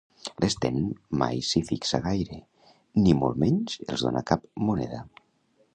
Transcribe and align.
L'Sten 0.43 0.77
mai 1.23 1.41
no 1.41 1.45
s'hi 1.49 1.61
fixa 1.67 1.99
gaire, 2.07 2.39
ni 3.03 3.15
molt 3.21 3.39
menys 3.45 3.79
els 3.91 4.07
dóna 4.09 4.27
cap 4.33 4.49
moneda. 4.71 5.07